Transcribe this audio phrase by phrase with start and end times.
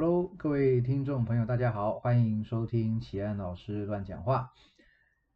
[0.00, 4.52] Hello，各位听众朋友，大家好，欢迎收听奇安老师乱讲话。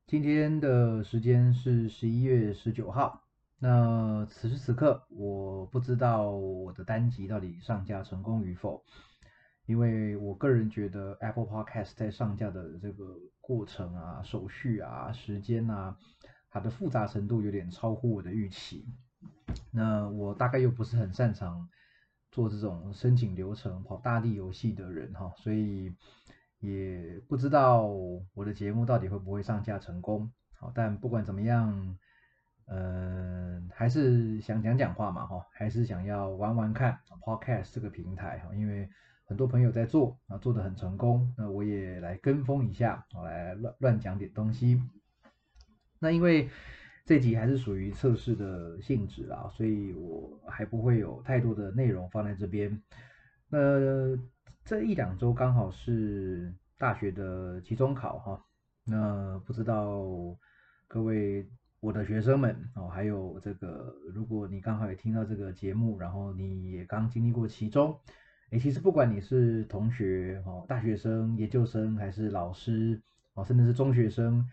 [0.07, 3.25] 今天的时间是十一月十九号。
[3.59, 8.85] 那此时此刻，我不知道我的单集到底上架成功与否，
[9.67, 15.97] 因为我个人觉得 Apple Podcast 在上架的这个过程啊、手续啊、时间啊，
[16.49, 18.87] 它的复杂程度有点超乎我的预期。
[19.73, 21.69] 那我大概又不是很擅长。
[22.33, 25.95] 做这种申请流程、跑大地游戏的人哈，所以
[26.59, 27.87] 也不知道
[28.35, 30.33] 我的节目到底会不会上架成功。
[30.59, 31.99] 好，但不管怎么样，
[32.67, 38.89] 嗯，还是想讲讲话嘛哈，还是想要玩玩看 Podcast 这个平台哈，因为
[39.27, 44.83] 很多朋友在做啊，做的很成功，那我也来跟风一下，我来乱乱讲点东西。
[45.99, 46.49] 那因为。
[47.05, 52.81] 这集还是属于测试的性质啊，所以我还不会有太多的内容放在这边。
[53.49, 53.59] 那
[54.65, 58.45] 这一两周刚好是大学的期中考哈，
[58.85, 60.05] 那不知道
[60.87, 61.45] 各位
[61.81, 67.99] 我的学生们哦，还有这个，如果你刚好也听到这个节目，然后你也刚经历过期中，
[68.51, 73.03] 诶，其实不管你是同学哦，大学生、研究生，还是老师
[73.35, 74.49] 哦，甚至是中学生。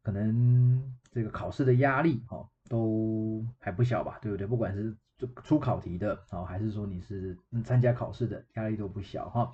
[0.00, 0.82] 可能
[1.18, 4.46] 这个考试的压力哈都还不小吧，对不对？
[4.46, 4.96] 不管是
[5.42, 9.52] 出考题的啊，还是说你是参加考试的，压力都不小哈。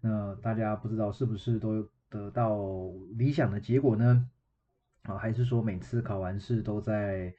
[0.00, 2.56] 那大家不知道是不是都得到
[3.18, 4.30] 理想的结果呢？
[5.02, 7.34] 啊，还是说每次考完试都在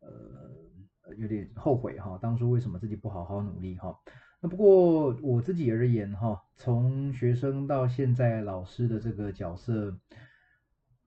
[0.00, 3.98] 呃有点后悔哈，当初为什么自己不好好努力哈？
[4.42, 9.98] 那不过我自己而言哈，从学生到现在老师的这个角色。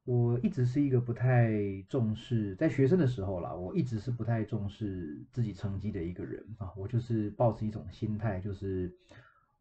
[0.09, 1.53] 我一直是一个不太
[1.87, 6.73] 重视，在学生的时候啦，我一直是不太重视自己成绩的一个人啊。
[6.75, 8.91] 我就是抱着一种心态，就是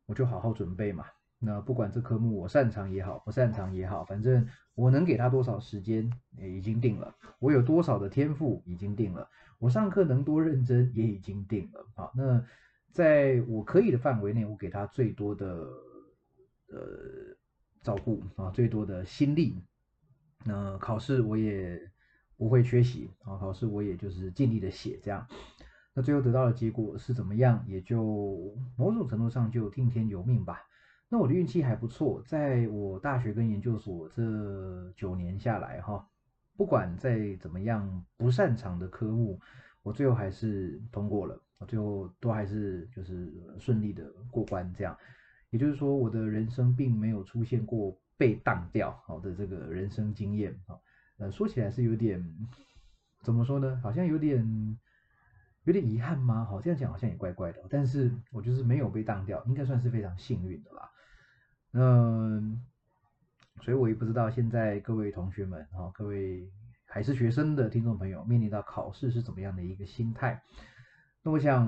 [0.06, 1.04] 我就好好准备嘛。
[1.38, 12.10] 那不管这科目我擅长也好，不擅长也好，反正我能给他多少时间也已经定了，我有多少的天赋已经定了，我上课能多认真也已经定了啊。
[12.14, 12.42] 那
[12.90, 15.46] 在我可以的范围内，我给他最多的
[16.68, 17.36] 呃
[17.82, 19.62] 照顾啊，最多的心力。
[20.44, 21.80] 那考试我也
[22.36, 25.26] 不会缺席啊，考试我也就是尽力的写这样。
[25.92, 30.62] 那最后得到的结果是怎么样，也就某种程度上就听天由命吧。
[31.08, 36.08] 那我的运气还不错，在我大学跟研究所这九年下来哈，
[36.56, 39.40] 不管再怎么样不擅长的科目，
[39.82, 44.96] 我最后还是通过了，我最后都还是就是顺利的过关这样。
[45.50, 47.98] 也就是说，我的人生并没有出现过。
[48.18, 50.76] 被当掉好的这个人生经验啊，
[51.18, 52.22] 呃，说起来是有点
[53.22, 53.80] 怎么说呢？
[53.82, 54.78] 好像有点
[55.64, 56.44] 有点遗憾吗？
[56.44, 57.60] 好，这样讲好像也怪怪的。
[57.70, 60.90] 但是我就是没有被当掉，应该算是非常幸运的啦。
[61.72, 62.60] 嗯，
[63.62, 66.50] 所以我也不知道现在各位同学们啊，各位
[66.86, 70.42] 还是学生的听众朋友，面临到考试是怎么样的一个心态？
[71.28, 71.66] 那我想，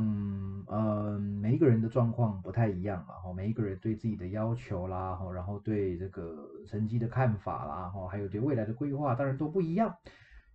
[0.69, 9.95] 嗯，每一个人的状况不太一样嘛，哈，每一个人对自己的要求啦，哈，然后对这个成绩的看法啦，哈，还有对未来的规划，当然都不一样。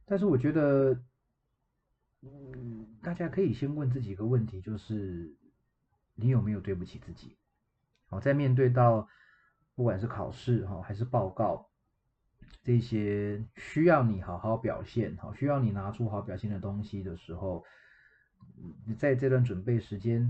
[0.06, 1.00] 但是我觉得，
[2.24, 5.32] 嗯，大家可以先问自己一个问题，就是
[6.16, 7.38] 你有没有对不起自己？
[8.08, 9.08] 好，在面对到
[9.76, 11.70] 不管是考试哈，还是报告
[12.64, 17.64] 这些需要你好好表现，好，需要你拿出好表现的东西的时候。
[18.86, 20.30] 你在这段准备时间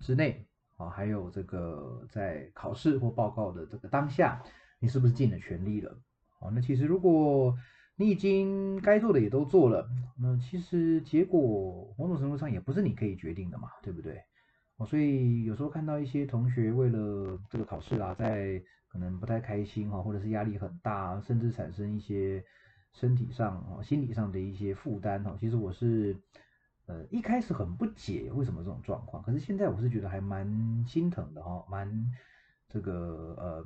[0.00, 4.42] 之内啊，还有这个在考试或报告的这个当下，
[4.78, 5.96] 你是不是尽了全力了？
[6.38, 7.56] 好，那其实如果
[7.96, 9.88] 你已经该做的也都做了，
[10.18, 14.22] 那其实结果某种程度上也不是你可以决定的嘛，对不对？
[14.76, 22.42] 哦，所以有时候看到一些同学为了这个考试啊，在可能不太开心哈，或者是压力很大，甚至产生一些
[22.92, 26.16] 身体上啊、心理上的一些负担哈，其实我是。
[26.90, 31.88] 呃，一开始很不解为什么这种状况，可是现在我是觉得还蛮心疼的哈，蛮
[32.68, 32.92] 这个
[33.38, 33.64] 呃，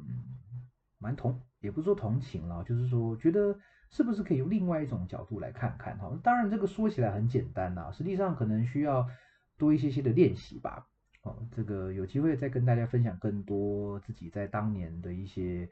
[0.99, 3.59] 蛮同，也不是说同情了，就是说觉得
[3.89, 6.13] 是不是可以用另外一种角度来看看哈。
[6.23, 9.09] 当然这个说起来很简单呐，实际上可能需要
[9.57, 10.87] 多一些些的练习吧。
[11.23, 15.67] 哦，这个有机会再跟大家分享更多自己在当年的一些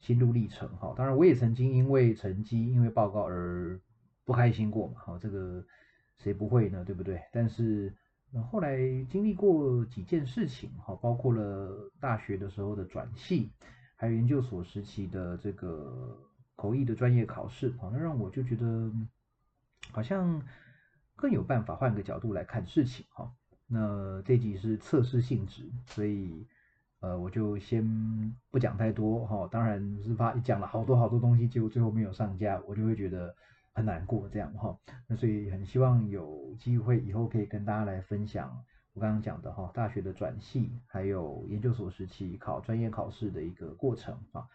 [0.00, 0.94] 心路历程哈。
[0.96, 3.78] 当然我也曾经因为成绩、因为报告而
[4.24, 4.94] 不开心过嘛。
[5.04, 5.62] 好，这个。
[6.18, 6.84] 谁不会呢？
[6.84, 7.20] 对不对？
[7.32, 7.94] 但是
[8.50, 8.76] 后来
[9.10, 13.52] 经历过几件事情，哈，包括了大学的时候的转系，
[13.96, 16.18] 还有研究所时期的这个
[16.56, 18.90] 口译的专业考试，好，那让我就觉得
[19.90, 20.42] 好像
[21.14, 23.32] 更有办法换个角度来看事情，哈。
[23.66, 26.46] 那这集是测试性质，所以
[27.00, 29.48] 呃，我就先不讲太多哈。
[29.50, 33.34] 当然是怕讲了好多好多东西，结果最后没有上架，我就会觉得
[33.74, 34.78] 很难过这样哈。
[35.06, 44.46] 那所以很希望有机会以后可以跟大家来分享我刚刚讲的哈，大学的转系，还有研究所时期考专业考试的一个过程啊。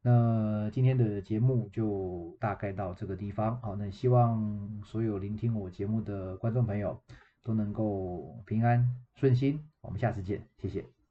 [0.00, 7.00] 那今天的节目就大概到这个地方，好，那希望所有聆听我节目的观众朋友
[7.44, 11.01] 都能够平安顺心，我们下次见，谢谢。